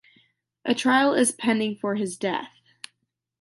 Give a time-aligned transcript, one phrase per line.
[0.65, 2.55] A trial is pending for his death.